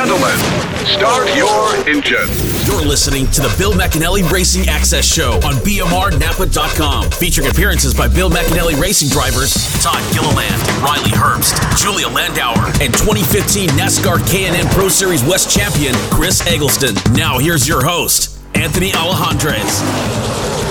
[0.00, 0.38] gentlemen,
[0.86, 2.66] start your engines.
[2.66, 8.30] You're listening to the Bill McAnally Racing Access Show on BMRNAPA.com, featuring appearances by Bill
[8.30, 9.52] McAnally racing drivers
[9.82, 16.46] Todd Gilliland, Riley Herbst, Julia Landauer, and 2015 NASCAR K&N Pro Series West champion Chris
[16.46, 16.94] Eggleston.
[17.12, 20.69] Now here's your host, Anthony Alejandrez.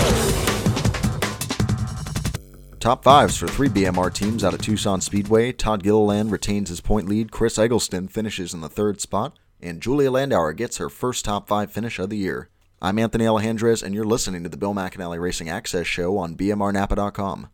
[2.79, 5.51] Top fives for three BMR teams out of Tucson Speedway.
[5.51, 7.29] Todd Gilliland retains his point lead.
[7.29, 9.37] Chris Eggleston finishes in the third spot.
[9.61, 12.47] And Julia Landauer gets her first top five finish of the year.
[12.81, 17.49] I'm Anthony Alejandrez, and you're listening to the Bill McAnally Racing Access Show on BMRNAPA.com.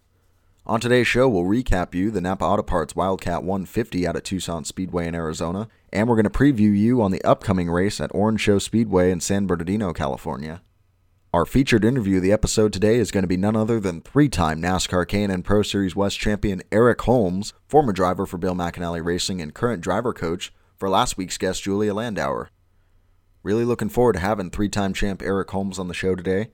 [0.67, 4.63] On today's show, we'll recap you the Napa Auto Parts Wildcat 150 out of Tucson
[4.63, 8.41] Speedway in Arizona, and we're going to preview you on the upcoming race at Orange
[8.41, 10.61] Show Speedway in San Bernardino, California.
[11.35, 14.61] Our featured interview of the episode today is going to be none other than three-time
[14.61, 19.53] NASCAR K&N Pro Series West champion Eric Holmes, former driver for Bill McAnally Racing and
[19.53, 22.47] current driver coach for last week's guest Julia Landauer.
[23.43, 26.51] Really looking forward to having three-time champ Eric Holmes on the show today.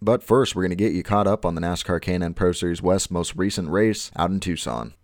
[0.00, 2.80] But first, we're going to get you caught up on the NASCAR K&N Pro Series
[2.80, 4.94] West most recent race out in Tucson.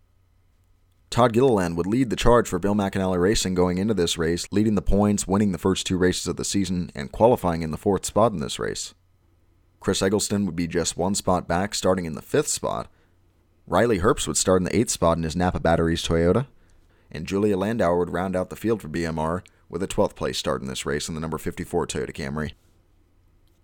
[1.10, 4.76] Todd Gilliland would lead the charge for Bill McAnally Racing going into this race, leading
[4.76, 8.06] the points, winning the first two races of the season, and qualifying in the fourth
[8.06, 8.94] spot in this race.
[9.80, 12.88] Chris Eggleston would be just one spot back, starting in the fifth spot.
[13.66, 16.46] Riley Herbst would start in the eighth spot in his Napa Batteries Toyota.
[17.10, 20.62] And Julia Landauer would round out the field for BMR with a 12th place start
[20.62, 22.52] in this race in the number 54 Toyota Camry.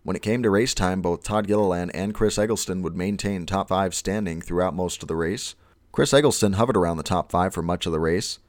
[0.05, 3.69] When it came to race time, both Todd Gilliland and Chris Eggleston would maintain top
[3.69, 5.55] five standing throughout most of the race.
[5.93, 8.41] Chris Eggleston hovered around the top five for much of the race.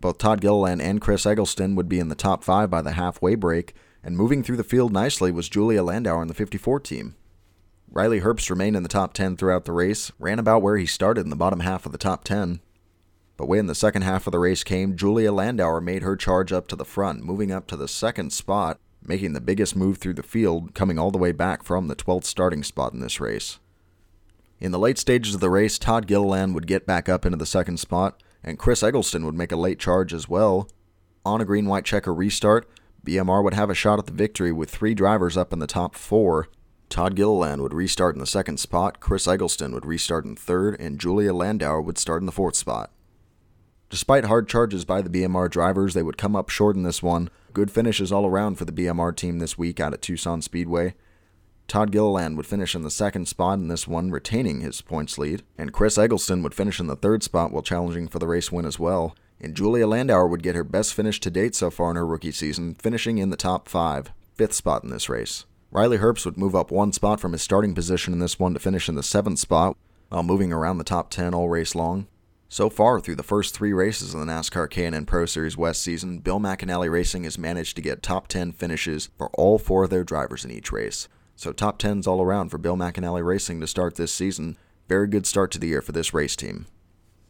[0.00, 3.34] Both Todd Gilliland and Chris Eggleston would be in the top five by the halfway
[3.34, 7.16] break, and moving through the field nicely was Julia Landauer in the 54 team.
[7.90, 11.22] Riley Herbst remained in the top 10 throughout the race, ran about where he started
[11.22, 12.60] in the bottom half of the top 10.
[13.36, 16.68] But when the second half of the race came, Julia Landauer made her charge up
[16.68, 20.22] to the front, moving up to the second spot, making the biggest move through the
[20.22, 23.58] field, coming all the way back from the 12th starting spot in this race.
[24.60, 27.46] In the late stages of the race, Todd Gilliland would get back up into the
[27.46, 30.68] second spot, and Chris Eggleston would make a late charge as well.
[31.24, 32.68] On a green white checker restart,
[33.04, 35.94] BMR would have a shot at the victory with three drivers up in the top
[35.94, 36.48] four.
[36.88, 40.98] Todd Gilliland would restart in the second spot, Chris Eggleston would restart in third, and
[40.98, 42.90] Julia Landauer would start in the fourth spot.
[43.88, 47.30] Despite hard charges by the BMR drivers, they would come up short in this one.
[47.52, 50.94] Good finishes all around for the BMR team this week out at Tucson Speedway.
[51.68, 55.42] Todd Gilliland would finish in the second spot in this one, retaining his points lead,
[55.56, 58.66] and Chris Eggleston would finish in the third spot while challenging for the race win
[58.66, 61.96] as well and Julia Landauer would get her best finish to date so far in
[61.96, 65.46] her rookie season, finishing in the top five, fifth spot in this race.
[65.70, 68.60] Riley Herbst would move up one spot from his starting position in this one to
[68.60, 69.76] finish in the seventh spot,
[70.08, 72.08] while moving around the top 10 all race long.
[72.48, 76.18] So far, through the first three races of the NASCAR K&N Pro Series West season,
[76.18, 80.02] Bill McAnally Racing has managed to get top 10 finishes for all four of their
[80.02, 81.06] drivers in each race.
[81.36, 84.58] So top 10s all around for Bill McAnally Racing to start this season.
[84.88, 86.66] Very good start to the year for this race team.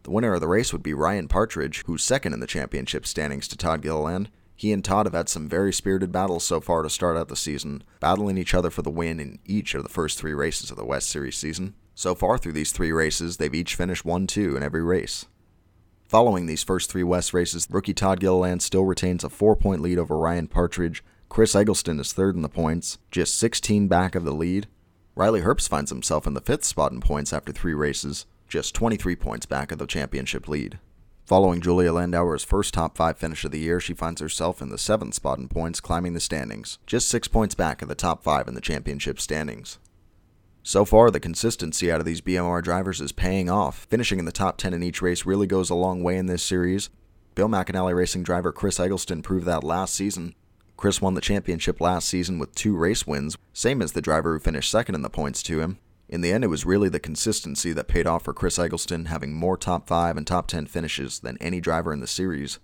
[0.02, 3.46] The winner of the race would be Ryan Partridge, who's second in the championship standings
[3.48, 4.30] to Todd Gilliland.
[4.56, 7.36] He and Todd have had some very spirited battles so far to start out the
[7.36, 10.76] season, battling each other for the win in each of the first three races of
[10.76, 11.74] the West Series season.
[11.94, 15.26] So far through these three races, they've each finished 1 2 in every race.
[16.08, 19.98] Following these first three West races, rookie Todd Gilliland still retains a four point lead
[19.98, 21.04] over Ryan Partridge.
[21.28, 24.66] Chris Eggleston is third in the points, just 16 back of the lead.
[25.14, 29.16] Riley Herbst finds himself in the fifth spot in points after three races just 23
[29.16, 30.78] points back of the championship lead.
[31.24, 34.76] Following Julia Landauer's first top five finish of the year, she finds herself in the
[34.76, 38.48] seventh spot in points, climbing the standings, just six points back of the top five
[38.48, 39.78] in the championship standings.
[40.64, 43.86] So far, the consistency out of these BMR drivers is paying off.
[43.88, 46.42] Finishing in the top 10 in each race really goes a long way in this
[46.42, 46.90] series.
[47.36, 50.34] Bill McAnally Racing driver Chris Eggleston proved that last season.
[50.76, 54.40] Chris won the championship last season with two race wins, same as the driver who
[54.40, 55.78] finished second in the points to him.
[56.10, 59.32] In the end, it was really the consistency that paid off for Chris Eggleston, having
[59.32, 62.58] more top 5 and top 10 finishes than any driver in the series.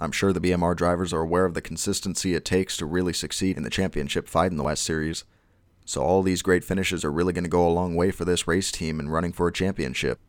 [0.00, 3.56] I'm sure the BMR drivers are aware of the consistency it takes to really succeed
[3.56, 5.24] in the championship fight in the West Series.
[5.84, 8.46] So all these great finishes are really going to go a long way for this
[8.46, 10.20] race team in running for a championship.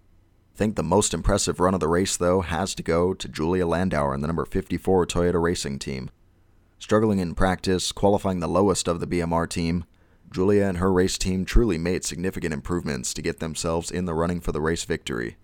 [0.56, 3.66] I think the most impressive run of the race, though, has to go to Julia
[3.66, 6.10] Landauer and the number 54 Toyota Racing Team.
[6.80, 9.86] Struggling in practice, qualifying the lowest of the BMR team,
[10.34, 14.42] Julia and her race team truly made significant improvements to get themselves in the running
[14.42, 15.38] for the race victory.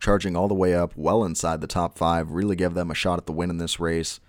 [0.00, 3.18] Charging all the way up well inside the top five really gave them a shot
[3.18, 4.20] at the win in this race.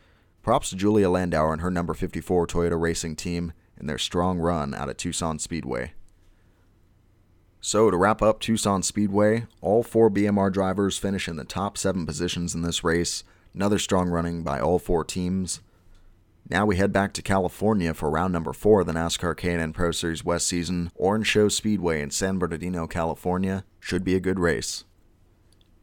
[0.43, 4.73] Props to Julia Landauer and her number 54 Toyota Racing team in their strong run
[4.75, 5.93] out of Tucson Speedway.
[7.59, 12.05] So, to wrap up Tucson Speedway, all four BMR drivers finish in the top seven
[12.05, 13.23] positions in this race.
[13.55, 15.61] Another strong running by all four teams.
[16.47, 19.89] Now we head back to California for round number four of the NASCAR K&N Pro
[19.89, 20.91] Series West season.
[20.93, 24.83] Orange Show Speedway in San Bernardino, California should be a good race.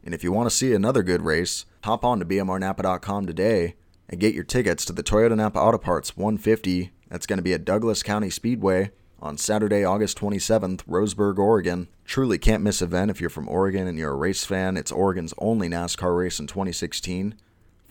[0.05, 3.75] And if you want to see another good race, hop on to bmrnapa.com today
[4.07, 7.53] and get your tickets to the Toyota Napa Auto Parts 150 that's going to be
[7.53, 11.89] at Douglas County Speedway on Saturday, August 27th, Roseburg, Oregon.
[12.05, 14.77] Truly can't miss event if you're from Oregon and you're a race fan.
[14.77, 17.35] It's Oregon's only NASCAR race in 2016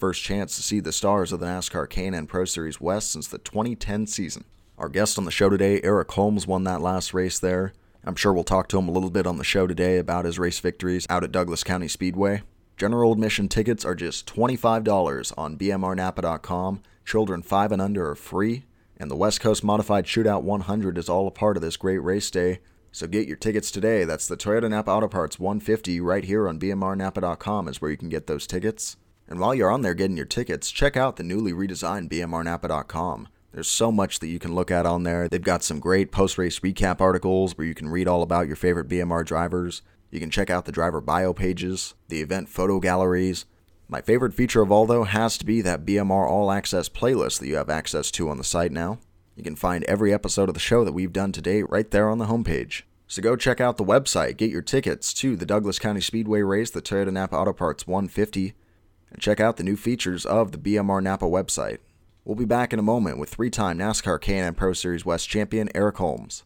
[0.03, 3.39] first chance to see the stars of the NASCAR K&N Pro Series West since the
[3.39, 4.43] 2010 season.
[4.77, 7.73] Our guest on the show today, Eric Holmes, won that last race there.
[8.03, 10.41] I'm sure we'll talk to him a little bit on the show today about his
[10.41, 12.43] race victories out at Douglas County Speedway.
[12.77, 16.83] General admission tickets are just $25 on bmrnapa.com.
[17.05, 18.65] Children 5 and under are free,
[18.97, 22.29] and the West Coast Modified Shootout 100 is all a part of this great race
[22.29, 22.59] day.
[22.91, 24.03] So get your tickets today.
[24.03, 28.09] That's the Toyota Napa Auto Parts 150 right here on bmrnapa.com is where you can
[28.09, 28.97] get those tickets.
[29.29, 33.29] And while you're on there getting your tickets, check out the newly redesigned bmrnapa.com.
[33.53, 35.29] There's so much that you can look at on there.
[35.29, 38.57] They've got some great post race recap articles where you can read all about your
[38.57, 39.83] favorite BMR drivers.
[40.11, 43.45] You can check out the driver bio pages, the event photo galleries.
[43.89, 47.47] My favorite feature of all, though, has to be that BMR All Access playlist that
[47.47, 48.99] you have access to on the site now.
[49.37, 52.09] You can find every episode of the show that we've done to date right there
[52.09, 52.83] on the homepage.
[53.07, 56.71] So go check out the website, get your tickets to the Douglas County Speedway race,
[56.71, 58.55] the Toyota Napa Auto Parts 150
[59.13, 61.79] and check out the new features of the BMR Napa website.
[62.25, 65.69] We'll be back in a moment with three time NASCAR K&N Pro Series West champion
[65.75, 66.45] Eric Holmes.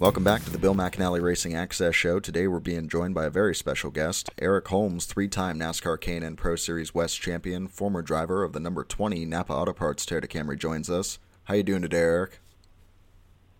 [0.00, 2.20] Welcome back to the Bill McAnally Racing Access Show.
[2.20, 6.54] Today we're being joined by a very special guest, Eric Holmes, three-time NASCAR K&N Pro
[6.54, 10.88] Series West champion, former driver of the number 20 Napa Auto Parts Toyota Camry joins
[10.88, 11.18] us.
[11.44, 12.38] How you doing today, Eric?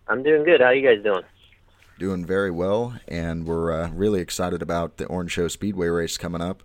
[0.07, 0.61] I'm doing good.
[0.61, 1.23] How you guys doing?
[1.99, 6.41] Doing very well, and we're uh, really excited about the Orange Show Speedway race coming
[6.41, 6.63] up,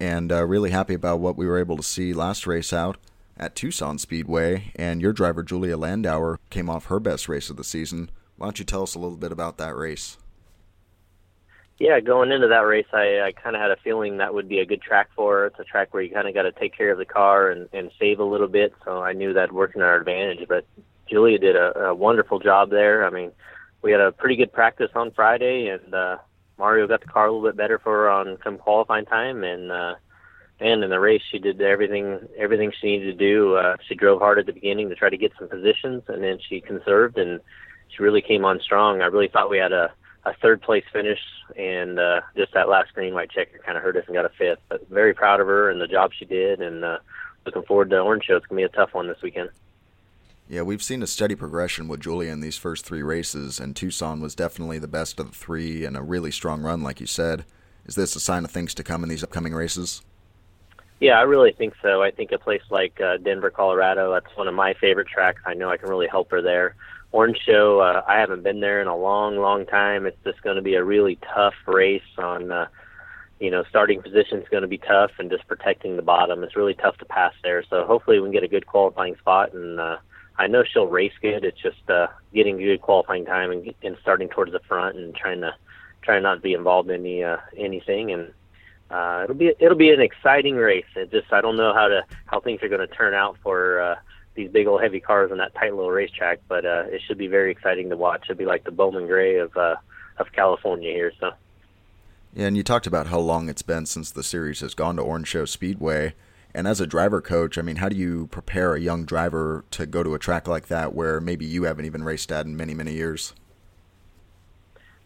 [0.00, 2.96] and uh, really happy about what we were able to see last race out
[3.36, 4.72] at Tucson Speedway.
[4.76, 8.08] And your driver Julia Landauer came off her best race of the season
[8.44, 10.18] why don't you tell us a little bit about that race?
[11.78, 14.58] Yeah, going into that race, I, I kind of had a feeling that would be
[14.58, 15.46] a good track for.
[15.46, 17.70] It's a track where you kind of got to take care of the car and,
[17.72, 20.46] and save a little bit, so I knew that'd work in our advantage.
[20.46, 20.66] But
[21.08, 23.06] Julia did a, a wonderful job there.
[23.06, 23.32] I mean,
[23.80, 26.18] we had a pretty good practice on Friday, and uh,
[26.58, 29.72] Mario got the car a little bit better for her on some qualifying time, and
[29.72, 29.94] uh,
[30.60, 33.54] and in the race she did everything everything she needed to do.
[33.54, 36.38] Uh, she drove hard at the beginning to try to get some positions, and then
[36.46, 37.40] she conserved and
[37.98, 39.02] really came on strong.
[39.02, 39.92] I really thought we had a,
[40.24, 41.20] a third place finish,
[41.56, 44.30] and uh, just that last green white checker kind of hurt us and got a
[44.30, 44.60] fifth.
[44.68, 46.98] But very proud of her and the job she did, and uh,
[47.44, 48.36] looking forward to Orange Show.
[48.36, 49.50] It's gonna be a tough one this weekend.
[50.48, 54.20] Yeah, we've seen a steady progression with Julia in these first three races, and Tucson
[54.20, 57.46] was definitely the best of the three and a really strong run, like you said.
[57.86, 60.02] Is this a sign of things to come in these upcoming races?
[61.00, 62.02] Yeah, I really think so.
[62.02, 65.40] I think a place like uh, Denver, Colorado, that's one of my favorite tracks.
[65.44, 66.76] I know I can really help her there.
[67.14, 70.04] Orange Show, uh, I haven't been there in a long, long time.
[70.04, 72.66] It's just going to be a really tough race on, uh,
[73.38, 76.42] you know, starting position is going to be tough and just protecting the bottom.
[76.42, 77.62] It's really tough to pass there.
[77.70, 79.54] So hopefully we can get a good qualifying spot.
[79.54, 79.98] And uh,
[80.38, 81.44] I know she'll race good.
[81.44, 85.40] It's just uh, getting good qualifying time and, and starting towards the front and trying
[85.42, 85.54] to
[86.02, 88.10] try not to be involved in any uh, anything.
[88.10, 88.32] And
[88.90, 90.84] uh, it'll be it'll be an exciting race.
[90.96, 93.80] It just I don't know how to how things are going to turn out for.
[93.80, 93.94] Uh,
[94.34, 96.40] these big old heavy cars on that tight little racetrack.
[96.48, 98.22] But uh, it should be very exciting to watch.
[98.24, 99.76] It'll be like the Bowman Gray of uh,
[100.18, 101.12] of California here.
[101.20, 101.32] So.
[102.34, 105.02] Yeah, and you talked about how long it's been since the series has gone to
[105.02, 106.14] Orange Show Speedway.
[106.52, 109.86] And as a driver coach, I mean, how do you prepare a young driver to
[109.86, 112.74] go to a track like that where maybe you haven't even raced at in many,
[112.74, 113.34] many years?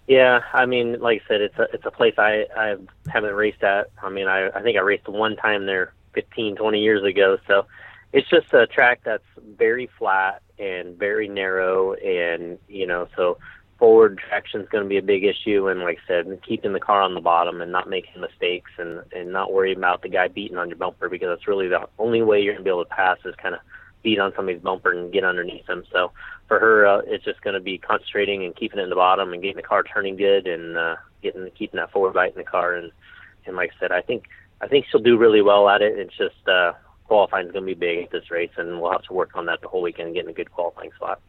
[0.06, 2.76] Yeah, I mean, like I said, it's a it's a place I I
[3.08, 3.90] haven't raced at.
[4.02, 7.36] I mean, I I think I raced one time there 15, 20 years ago.
[7.46, 7.66] So
[8.12, 9.24] it's just a track that's
[9.56, 13.38] very flat and very narrow, and you know, so
[13.78, 15.68] forward traction is going to be a big issue.
[15.68, 19.02] And like I said, keeping the car on the bottom and not making mistakes, and
[19.12, 22.22] and not worrying about the guy beating on your bumper because that's really the only
[22.22, 23.60] way you're going to be able to pass is kind of
[24.02, 25.84] beat on somebody's bumper and get underneath them.
[25.92, 26.12] So
[26.46, 29.32] for her, uh, it's just going to be concentrating and keeping it in the bottom
[29.32, 32.44] and getting the car turning good and uh, getting keeping that forward bite in the
[32.44, 32.74] car.
[32.74, 32.90] And
[33.44, 34.24] and like I said, I think
[34.60, 35.98] I think she'll do really well at it.
[35.98, 36.72] It's just uh,
[37.08, 39.46] qualifying is going to be big at this race, and we'll have to work on
[39.46, 41.20] that the whole weekend, getting a good qualifying spot.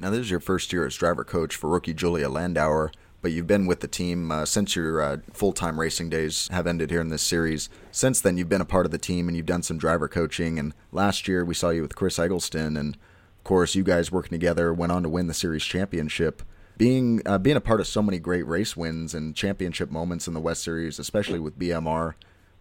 [0.00, 2.90] Now, this is your first year as driver coach for rookie Julia Landauer,
[3.22, 6.66] but you've been with the team uh, since your uh, full time racing days have
[6.66, 7.70] ended here in this series.
[7.90, 10.58] Since then, you've been a part of the team and you've done some driver coaching.
[10.58, 12.76] And last year, we saw you with Chris Eggleston.
[12.76, 16.42] And of course, you guys working together went on to win the series championship.
[16.76, 20.34] Being uh, being a part of so many great race wins and championship moments in
[20.34, 22.14] the West Series, especially with BMR,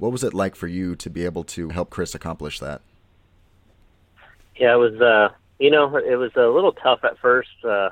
[0.04, 2.82] what was it like for you to be able to help Chris accomplish that?
[4.58, 5.00] Yeah, it was.
[5.00, 5.30] Uh,
[5.60, 7.88] you know, it was a little tough at first uh,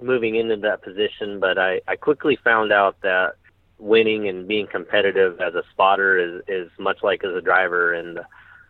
[0.00, 3.32] moving into that position, but I, I quickly found out that
[3.78, 8.20] winning and being competitive as a spotter is is much like as a driver, and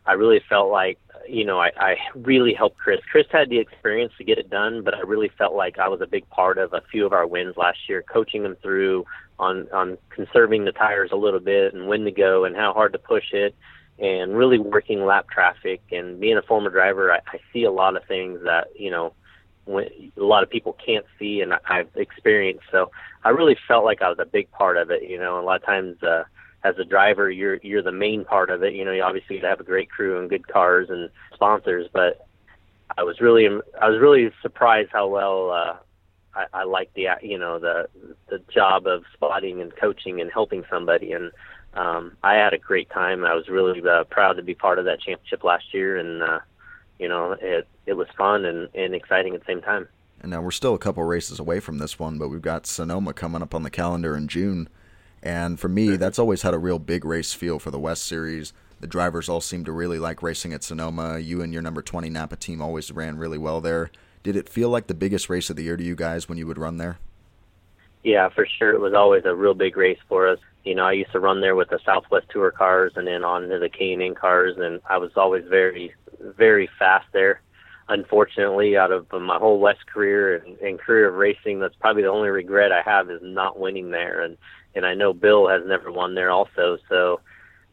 [0.07, 0.99] I really felt like
[1.29, 3.01] you know I, I really helped Chris.
[3.13, 6.01] Chris had the experience to get it done, but I really felt like I was
[6.01, 9.05] a big part of a few of our wins last year, coaching them through
[9.39, 12.93] on on conserving the tires a little bit and when to go and how hard
[12.93, 13.55] to push it
[13.99, 17.97] and really working lap traffic and being a former driver I, I see a lot
[17.97, 19.13] of things that you know
[19.65, 22.65] when, a lot of people can't see and I've experienced.
[22.71, 22.91] So
[23.25, 25.61] I really felt like I was a big part of it you know a lot
[25.61, 26.25] of times uh
[26.65, 28.75] as a driver you're you're the main part of it.
[28.75, 32.27] You know you obviously have a great crew and good cars and sponsors but
[32.97, 35.77] I was really I was really surprised how well uh
[36.37, 37.89] I, I like the you know the
[38.29, 41.33] the job of spotting and coaching and helping somebody and
[41.77, 43.25] um, I had a great time.
[43.25, 46.41] I was really uh, proud to be part of that championship last year, and uh,
[46.99, 49.87] you know it it was fun and, and exciting at the same time.
[50.21, 53.13] And now we're still a couple races away from this one, but we've got Sonoma
[53.13, 54.69] coming up on the calendar in June.
[55.23, 58.55] And for me, that's always had a real big race feel for the West Series.
[58.81, 61.19] The drivers all seem to really like racing at Sonoma.
[61.19, 63.91] You and your number 20 Napa team always ran really well there.
[64.27, 66.49] Did it feel like the biggest race of the year to you guys when you
[66.49, 66.99] would run there?
[68.03, 68.73] Yeah, for sure.
[68.73, 70.41] It was always a real big race for us.
[70.65, 73.49] You know, I used to run there with the Southwest Tour cars and then on
[73.49, 77.41] to the K&N cars, and I was always very, very fast there.
[77.89, 82.09] Unfortunately, out of my whole West career and, and career of racing, that's probably the
[82.09, 84.23] only regret I have is not winning there.
[84.23, 84.37] And
[84.75, 87.21] and I know Bill has never won there also, so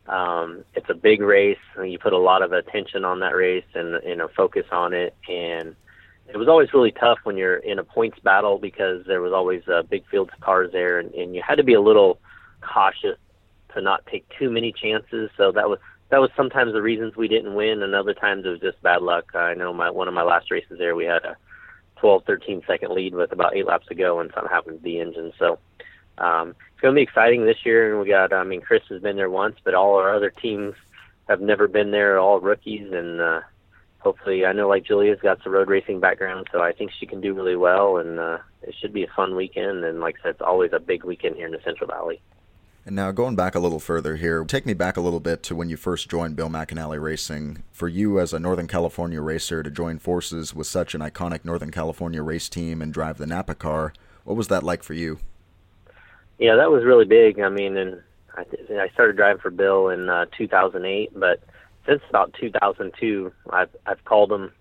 [0.06, 1.58] um, it's a big race.
[1.76, 4.94] And you put a lot of attention on that race and you know focus on
[4.94, 5.76] it, and
[6.34, 9.62] it was always really tough when you're in a points battle because there was always
[9.68, 12.20] a big field of cars there, and, and you had to be a little
[12.62, 13.18] cautious
[13.74, 15.30] to not take too many chances.
[15.38, 15.78] So that was
[16.10, 19.04] that was sometimes the reasons we didn't win, and other times it was just bad
[19.04, 19.36] luck.
[19.36, 21.38] I know my one of my last races there, we had a
[21.98, 25.00] 12, 13 second lead with about eight laps to go, and something happened to the
[25.00, 25.34] engine.
[25.38, 25.60] So
[26.18, 28.34] um, it's going to be exciting this year, and we got.
[28.34, 30.74] I mean, Chris has been there once, but all our other teams
[31.30, 32.20] have never been there.
[32.20, 33.42] All rookies, and uh,
[34.04, 37.22] hopefully, I know like Julia's got some road racing background, so I think she can
[37.22, 39.84] do really well, and uh, it should be a fun weekend.
[39.84, 42.22] And like I said, it's always a big weekend here in the Central Valley.
[42.86, 45.56] And now going back a little further here, take me back a little bit to
[45.56, 47.64] when you first joined Bill McAnally Racing.
[47.72, 51.72] For you as a Northern California racer to join forces with such an iconic Northern
[51.72, 53.94] California race team and drive the Napa car,
[54.26, 55.20] what was that like for you?
[56.40, 57.40] Yeah, that was really big.
[57.40, 58.02] I mean, and
[58.36, 58.44] I,
[58.74, 61.42] I started driving for Bill in uh, 2008, but
[61.86, 64.52] since about 2002, I've I've called him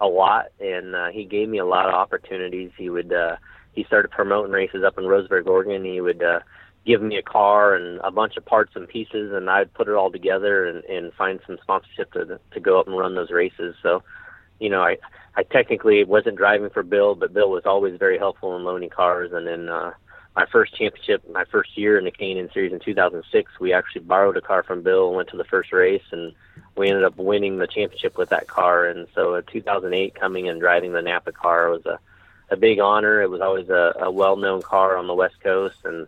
[0.00, 2.70] a lot, and uh, he gave me a lot of opportunities.
[2.76, 3.36] He would uh,
[3.72, 5.84] he started promoting races up in Roseburg, Oregon.
[5.84, 6.40] He would uh,
[6.86, 9.94] give me a car and a bunch of parts and pieces, and I'd put it
[9.94, 13.74] all together and, and find some sponsorship to to go up and run those races.
[13.82, 14.02] So,
[14.58, 14.96] you know, I
[15.36, 19.32] I technically wasn't driving for Bill, but Bill was always very helpful in loaning cars.
[19.32, 19.92] And then uh,
[20.36, 24.36] my first championship, my first year in the K&N Series in 2006, we actually borrowed
[24.36, 26.34] a car from Bill and went to the first race, and
[26.76, 28.84] we ended up winning the championship with that car.
[28.84, 31.98] And so, in 2008, coming and driving the Napa car was a
[32.50, 33.22] a big honor.
[33.22, 36.06] It was always a, a well-known car on the West Coast, and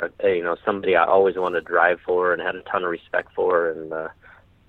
[0.00, 2.90] uh, you know somebody I always wanted to drive for and had a ton of
[2.90, 4.08] respect for, and uh,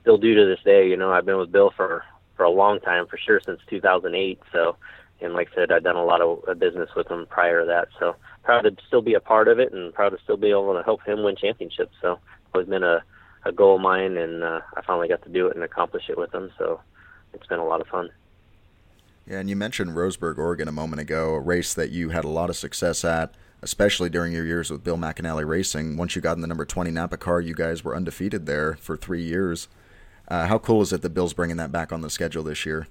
[0.01, 0.89] still do to this day.
[0.89, 2.03] You know, I've been with Bill for
[2.35, 4.41] for a long time, for sure since 2008.
[4.51, 4.75] So,
[5.21, 7.87] and like I said, I've done a lot of business with him prior to that.
[7.99, 10.73] So proud to still be a part of it, and proud to still be able
[10.73, 11.95] to help him win championships.
[12.01, 12.19] So
[12.53, 13.03] always been a
[13.47, 16.17] a goal of mine, and uh, I finally got to do it and accomplish it
[16.17, 16.51] with him.
[16.57, 16.79] So
[17.33, 18.09] it's been a lot of fun.
[19.27, 22.29] Yeah, and you mentioned Roseburg, Oregon a moment ago, a race that you had a
[22.29, 23.35] lot of success at
[23.65, 25.97] especially during your years with Bill McAnally Racing.
[25.97, 28.95] Once you got in the number 20 Napa car, you guys were undefeated there for
[28.95, 29.67] three years.
[30.27, 32.87] Uh, how cool is it that Bill's bringing that back on the schedule this year?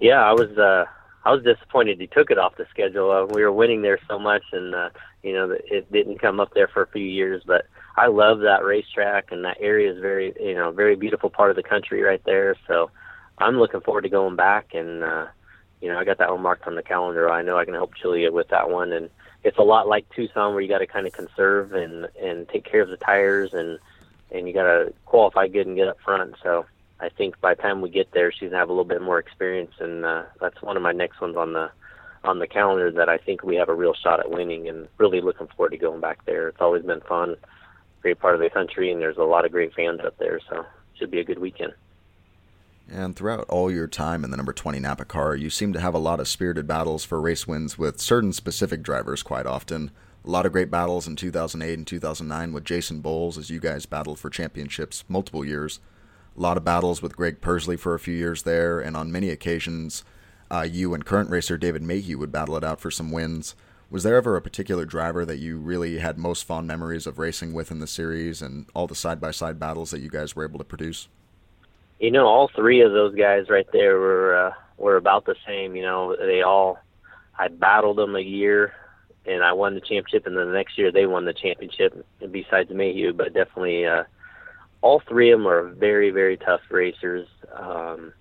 [0.00, 0.86] Yeah, I was uh,
[1.24, 3.10] I was disappointed he took it off the schedule.
[3.10, 4.90] Uh, we were winning there so much, and uh,
[5.22, 7.42] you know it didn't come up there for a few years.
[7.44, 11.50] But I love that racetrack, and that area is very you know very beautiful part
[11.50, 12.54] of the country right there.
[12.66, 12.90] So
[13.38, 15.26] I'm looking forward to going back, and uh,
[15.80, 17.30] you know I got that one marked on the calendar.
[17.30, 19.10] I know I can help Julia with that one, and
[19.44, 22.64] it's a lot like Tucson where you got to kind of conserve and and take
[22.64, 23.78] care of the tires and
[24.30, 26.34] and you got to qualify good and get up front.
[26.42, 26.66] So
[27.00, 29.18] I think by the time we get there, she's gonna have a little bit more
[29.18, 31.70] experience, and uh, that's one of my next ones on the
[32.24, 35.20] on the calendar that I think we have a real shot at winning, and really
[35.20, 36.48] looking forward to going back there.
[36.48, 37.36] It's always been fun,
[38.02, 40.66] great part of the country, and there's a lot of great fans up there, so
[40.98, 41.72] should be a good weekend.
[42.90, 45.94] And throughout all your time in the number 20 Napa car, you seem to have
[45.94, 49.90] a lot of spirited battles for race wins with certain specific drivers quite often.
[50.24, 53.86] A lot of great battles in 2008 and 2009 with Jason Bowles as you guys
[53.86, 55.80] battled for championships multiple years.
[56.38, 59.28] A lot of battles with Greg Pursley for a few years there, and on many
[59.28, 60.04] occasions,
[60.52, 63.56] uh, you and current racer David Mayhew would battle it out for some wins.
[63.90, 67.54] Was there ever a particular driver that you really had most fond memories of racing
[67.54, 70.44] with in the series and all the side by side battles that you guys were
[70.44, 71.08] able to produce?
[71.98, 75.74] You know, all three of those guys right there were uh, were about the same.
[75.74, 76.78] You know, they all
[77.36, 78.74] I battled them a year
[79.26, 82.06] and I won the championship, and then the next year they won the championship.
[82.30, 84.04] Besides Mayhew, but definitely uh,
[84.80, 87.26] all three of them are very very tough racers.
[87.54, 88.12] Um,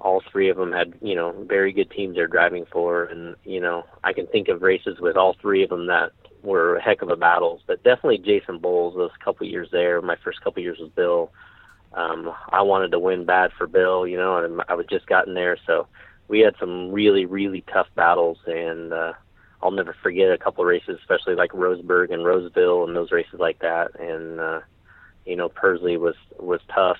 [0.00, 3.60] all three of them had you know very good teams they're driving for, and you
[3.60, 6.12] know I can think of races with all three of them that
[6.42, 7.62] were a heck of a battles.
[7.66, 10.02] But definitely Jason Bowles those couple years there.
[10.02, 11.30] My first couple years with Bill
[11.94, 15.34] um, I wanted to win bad for Bill, you know, and I was just gotten
[15.34, 15.86] there, so
[16.28, 19.12] we had some really, really tough battles, and uh,
[19.62, 23.38] I'll never forget a couple of races, especially like Roseburg and Roseville and those races
[23.38, 24.00] like that.
[24.00, 24.60] And uh,
[25.24, 26.98] you know, Pursley was was tough,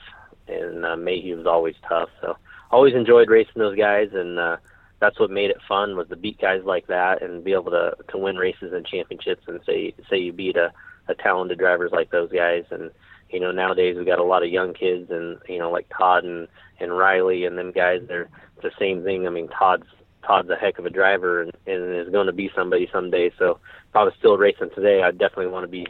[0.49, 2.09] and uh, Mayhew was always tough.
[2.21, 2.37] So
[2.71, 4.57] always enjoyed racing those guys, and uh,
[5.01, 7.95] that's what made it fun was to beat guys like that and be able to
[8.09, 10.73] to win races and championships, and say say you beat a,
[11.09, 12.91] a talented drivers like those guys, and
[13.31, 16.25] you know nowadays we got a lot of young kids and you know like Todd
[16.25, 16.49] and
[16.81, 18.29] and Riley and them guys they're
[18.63, 19.27] the same thing.
[19.27, 19.87] I mean Todd's
[20.25, 23.33] Todd's a heck of a driver and, and is going to be somebody someday.
[23.39, 25.87] So if I was still racing today I'd definitely want to be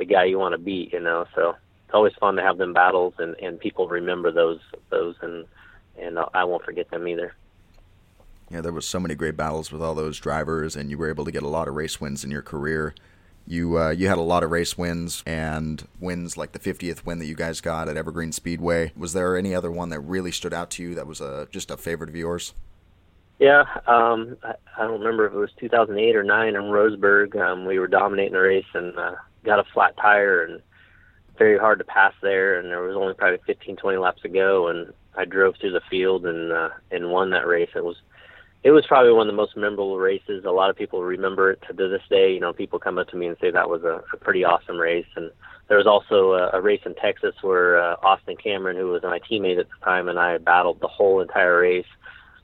[0.00, 2.72] the guy you want to beat you know so it's always fun to have them
[2.72, 5.44] battles and and people remember those those and
[5.96, 7.36] and I won't forget them either
[8.50, 11.26] yeah there was so many great battles with all those drivers and you were able
[11.26, 12.94] to get a lot of race wins in your career
[13.46, 17.18] you uh, you had a lot of race wins and wins like the 50th win
[17.18, 18.92] that you guys got at Evergreen Speedway.
[18.96, 21.70] Was there any other one that really stood out to you that was a just
[21.70, 22.54] a favorite of yours?
[23.40, 27.34] Yeah, um, I, I don't remember if it was 2008 or nine in Roseburg.
[27.40, 30.62] Um, we were dominating the race and uh, got a flat tire and
[31.38, 32.58] very hard to pass there.
[32.58, 35.80] And there was only probably 15, 20 laps to go, and I drove through the
[35.90, 37.70] field and uh, and won that race.
[37.74, 37.96] It was
[38.62, 40.44] it was probably one of the most memorable races.
[40.44, 42.32] A lot of people remember it to this day.
[42.32, 44.76] You know, people come up to me and say that was a, a pretty awesome
[44.76, 45.06] race.
[45.16, 45.30] And
[45.68, 49.18] there was also a, a race in Texas where uh, Austin Cameron, who was my
[49.20, 51.86] teammate at the time, and I battled the whole entire race.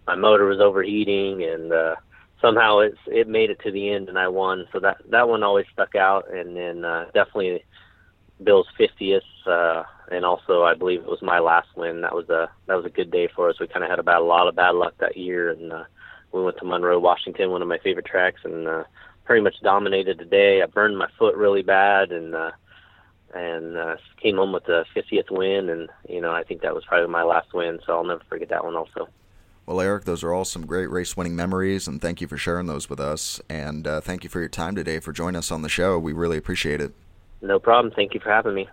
[0.07, 1.97] My motor was overheating, and uh,
[2.41, 4.67] somehow it's it made it to the end, and I won.
[4.73, 6.33] So that that one always stuck out.
[6.33, 7.65] And then uh, definitely
[8.43, 12.03] Bill's 50th, uh, and also I believe it was my last win.
[12.03, 13.61] That was a that was a good day for us.
[13.61, 15.85] We kind of had about a lot of bad luck that year, and uh,
[16.33, 18.85] we went to Monroe, Washington, one of my favorite tracks, and uh,
[19.25, 20.63] pretty much dominated the day.
[20.63, 22.53] I burned my foot really bad, and uh,
[23.35, 26.85] and uh, came home with the 50th win, and you know I think that was
[26.85, 29.09] probably my last win, so I'll never forget that one also.
[29.67, 32.67] Well, Eric, those are all some great race winning memories, and thank you for sharing
[32.67, 33.41] those with us.
[33.49, 35.99] And uh, thank you for your time today for joining us on the show.
[35.99, 36.93] We really appreciate it.
[37.43, 37.93] No problem.
[37.95, 38.69] Thank you for having me.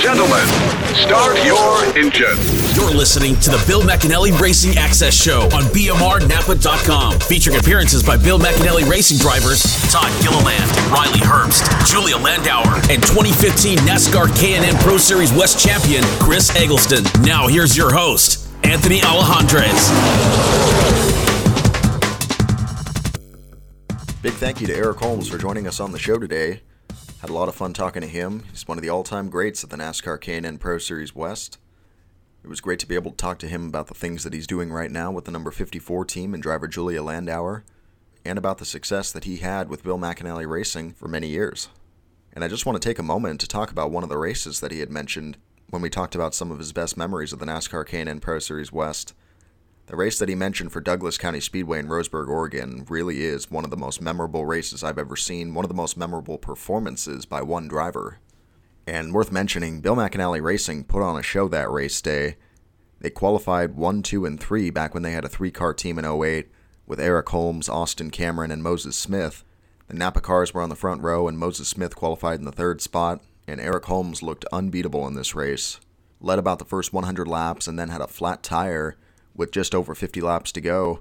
[0.00, 0.46] Gentlemen,
[0.94, 2.38] start your engine.
[2.74, 8.38] You're listening to the Bill McAnally Racing Access Show on BMRNAPA.com, featuring appearances by Bill
[8.38, 15.32] McAnally racing drivers Todd Gilliland, Riley Herbst, Julia Landauer, and 2015 NASCAR K&N Pro Series
[15.34, 17.04] West champion Chris Eggleston.
[17.22, 19.92] Now here's your host, Anthony Alejandrez.
[24.22, 26.62] Big thank you to Eric Holmes for joining us on the show today.
[27.20, 28.44] Had a lot of fun talking to him.
[28.50, 31.58] He's one of the all-time greats at the NASCAR K&N Pro Series West.
[32.44, 34.46] It was great to be able to talk to him about the things that he's
[34.46, 37.62] doing right now with the number 54 team and driver Julia Landauer,
[38.24, 41.68] and about the success that he had with Bill McAnally Racing for many years.
[42.32, 44.60] And I just want to take a moment to talk about one of the races
[44.60, 45.38] that he had mentioned
[45.70, 48.72] when we talked about some of his best memories of the NASCAR K&N Pro Series
[48.72, 49.14] West.
[49.86, 53.64] The race that he mentioned for Douglas County Speedway in Roseburg, Oregon, really is one
[53.64, 57.42] of the most memorable races I've ever seen, one of the most memorable performances by
[57.42, 58.18] one driver.
[58.86, 62.36] And worth mentioning, Bill McAnally Racing put on a show that race day.
[63.00, 66.04] They qualified 1, 2, and 3 back when they had a three car team in
[66.04, 66.48] 08
[66.86, 69.44] with Eric Holmes, Austin Cameron, and Moses Smith.
[69.88, 72.80] The Napa cars were on the front row, and Moses Smith qualified in the third
[72.80, 75.80] spot, and Eric Holmes looked unbeatable in this race.
[76.20, 78.96] Led about the first 100 laps and then had a flat tire
[79.34, 81.00] with just over 50 laps to go.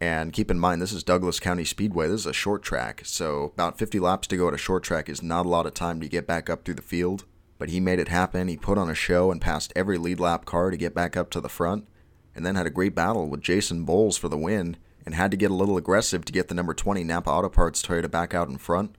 [0.00, 2.06] And keep in mind, this is Douglas County Speedway.
[2.06, 5.08] This is a short track, so about 50 laps to go at a short track
[5.08, 7.24] is not a lot of time to get back up through the field.
[7.58, 8.48] But he made it happen.
[8.48, 11.30] He put on a show and passed every lead lap car to get back up
[11.30, 11.88] to the front,
[12.34, 14.76] and then had a great battle with Jason Bowles for the win,
[15.06, 17.82] and had to get a little aggressive to get the number 20 Napa Auto Parts
[17.82, 18.94] Toyota back out in front.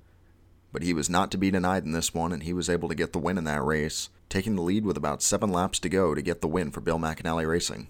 [0.77, 2.93] But he was not to be denied in this one, and he was able to
[2.93, 4.09] get the win in that race.
[4.29, 6.99] taking the lead with about seven laps to go to get the win for Bill
[6.99, 7.87] McAnally Racing.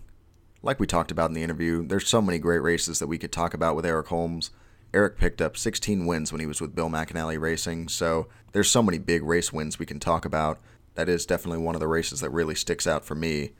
[0.64, 3.34] Like we talked about in the interview, there's so many great races that we could
[3.34, 4.52] talk about with Eric Holmes.
[4.94, 8.82] Eric picked up 16 wins when he was with Bill McAnally Racing, so there's so
[8.82, 10.62] many big race wins we can talk about.
[10.96, 13.52] That is definitely one of the races that really sticks out for me.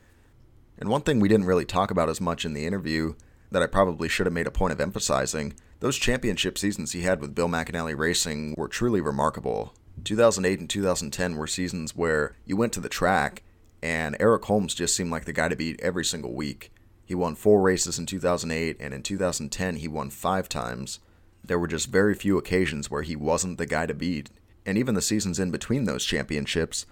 [0.78, 3.12] And one thing we didn't really talk about as much in the interview
[3.50, 7.20] that I probably should have made a point of emphasizing those championship seasons he had
[7.20, 9.74] with Bill McAnally Racing were truly remarkable.
[10.04, 13.42] 2008 and 2010 were seasons where you went to the track
[13.82, 16.72] and Eric Holmes just seemed like the guy to beat every single week.
[17.04, 21.00] He won four races in 2008, and in 2010, he won five times.
[21.42, 24.30] There were just very few occasions where he wasn't the guy to beat,
[24.66, 26.84] and even the seasons in between those championships,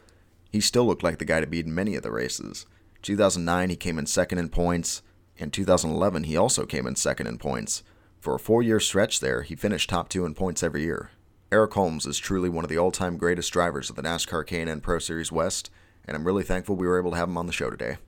[0.51, 2.66] he still looked like the guy to beat in many of the races.
[3.03, 5.03] 2009, he came in second in points,
[5.38, 7.83] and 2011, he also came in second in points.
[8.27, 11.12] For a four year stretch there, he finished top two in points every year.
[11.53, 14.81] Eric Holmes is truly one of the all time greatest drivers of the NASCAR K&N
[14.81, 15.71] Pro Series West,
[16.05, 17.99] and I'm really thankful we were able to have him on the show today.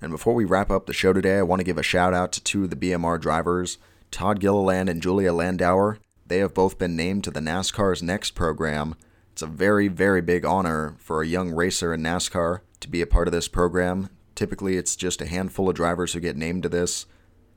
[0.00, 2.32] And before we wrap up the show today, I want to give a shout out
[2.32, 3.76] to two of the BMR drivers,
[4.10, 5.98] Todd Gilliland and Julia Landauer.
[6.26, 8.94] They have both been named to the NASCAR's Next program.
[9.32, 13.06] It's a very, very big honor for a young racer in NASCAR to be a
[13.06, 14.08] part of this program.
[14.34, 17.04] Typically, it's just a handful of drivers who get named to this.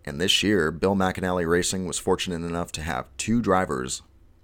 [0.05, 4.03] And this year, Bill McAnally Racing was fortunate enough to have two drivers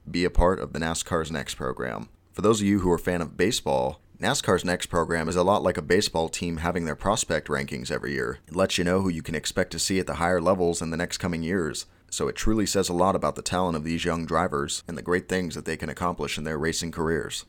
[0.10, 2.10] be a part of the NASCAR's Next program.
[2.34, 5.44] For those of you who are a fan of baseball, NASCAR's next program is a
[5.44, 8.38] lot like a baseball team having their prospect rankings every year.
[8.48, 10.92] It lets you know who you can expect to see at the higher levels in
[10.92, 11.88] the next coming years.
[12.10, 15.02] So it truly says a lot about the talent of these young drivers and the
[15.02, 17.46] great things that they can accomplish in their racing careers.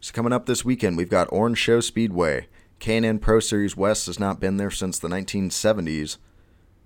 [0.00, 2.48] So coming up this weekend, we've got Orange Show Speedway.
[2.80, 6.16] K&N Pro Series West has not been there since the 1970s.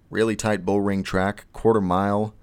[0.09, 2.35] Really tight bull ring track, quarter mile.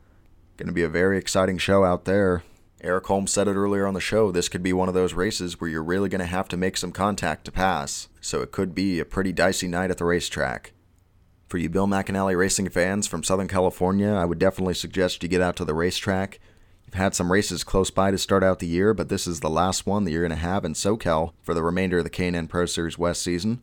[0.58, 2.44] Going to be a very exciting show out there.
[2.82, 5.62] Eric Holmes said it earlier on the show, this could be one of those races
[5.62, 8.76] where you're really going to have to make some contact to pass, so it could
[8.76, 10.74] be a pretty dicey night at the racetrack.
[11.48, 15.40] For you Bill McAnally racing fans from Southern California, I would definitely suggest you get
[15.40, 16.42] out to the racetrack.
[16.86, 19.50] You've had some races close by to start out the year, but this is the
[19.50, 22.48] last one that you're going to have in SoCal for the remainder of the K&N
[22.48, 23.62] Pro Series West season.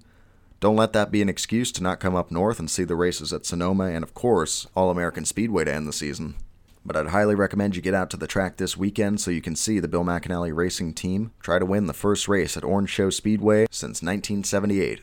[0.60, 3.32] Don't let that be an excuse to not come up north and see the races
[3.32, 6.36] at Sonoma and, of course, All American Speedway to end the season
[6.84, 9.56] but I'd highly recommend you get out to the track this weekend so you can
[9.56, 13.10] see the Bill McAnally racing team try to win the first race at Orange Show
[13.10, 15.00] Speedway since 1978.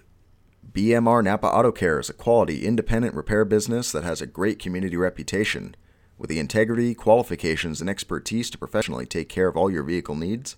[0.72, 4.98] BMR Napa Auto Care is a quality, independent repair business that has a great community
[4.98, 5.76] reputation.
[6.17, 10.56] With the integrity, qualifications, and expertise to professionally take care of all your vehicle needs,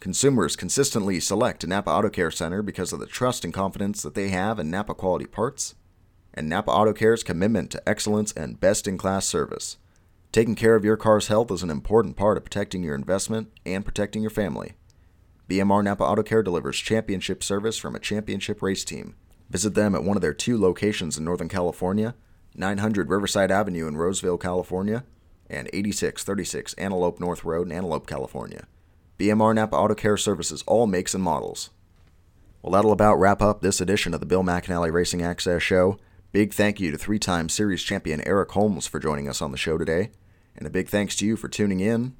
[0.00, 4.14] consumers consistently select a Napa Auto Care Center because of the trust and confidence that
[4.14, 5.74] they have in Napa quality parts,
[6.32, 9.76] and Napa Auto Care's commitment to excellence and best in class service.
[10.32, 13.84] Taking care of your car's health is an important part of protecting your investment and
[13.84, 14.72] protecting your family.
[15.48, 19.16] BMR Napa Auto Care delivers championship service from a championship race team.
[19.50, 22.14] Visit them at one of their two locations in Northern California
[22.54, 25.04] 900 Riverside Avenue in Roseville, California,
[25.48, 28.66] and 8636 Antelope North Road in Antelope, California.
[29.20, 31.68] BMR Napa Auto Care services all makes and models.
[32.62, 35.98] Well, that'll about wrap up this edition of the Bill McAnally Racing Access Show.
[36.32, 39.58] Big thank you to three time series champion Eric Holmes for joining us on the
[39.58, 40.10] show today.
[40.56, 42.16] And a big thanks to you for tuning in.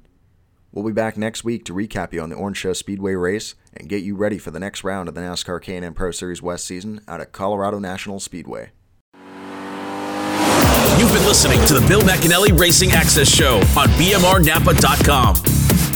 [0.71, 3.89] We'll be back next week to recap you on the Orange Show Speedway race and
[3.89, 7.01] get you ready for the next round of the NASCAR K&N Pro Series West season
[7.07, 8.69] out at Colorado National Speedway.
[10.99, 15.90] You've been listening to the Bill McAnally Racing Access Show on BMRNapa.com.